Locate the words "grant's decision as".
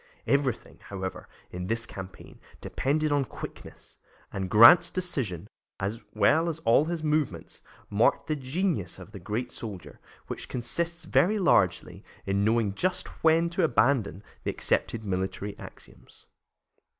4.49-6.01